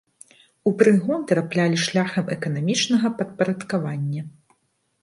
[0.69, 4.29] У прыгон траплялі шляхам эканамічнага падпарадкавання.